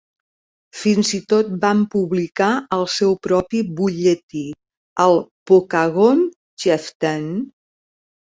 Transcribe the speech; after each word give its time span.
Fins 0.83 1.09
i 1.17 1.17
tot 1.33 1.51
van 1.65 1.83
publicar 1.95 2.47
el 2.77 2.85
seu 2.93 3.13
propi 3.27 3.61
butlletí, 3.81 4.43
el 5.05 5.19
"Pokagon 5.53 6.25
Chieftain". 6.65 7.31